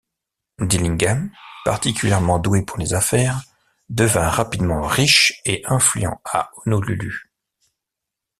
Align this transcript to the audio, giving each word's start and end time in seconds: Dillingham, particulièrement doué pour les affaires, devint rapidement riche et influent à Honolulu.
Dillingham, 0.59 1.29
particulièrement 1.63 2.39
doué 2.39 2.63
pour 2.63 2.79
les 2.79 2.95
affaires, 2.95 3.43
devint 3.89 4.29
rapidement 4.29 4.81
riche 4.81 5.39
et 5.45 5.61
influent 5.65 6.19
à 6.25 6.49
Honolulu. 6.65 7.31